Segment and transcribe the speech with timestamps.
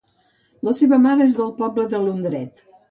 [0.69, 2.71] La seva mare és del poble de Lundret.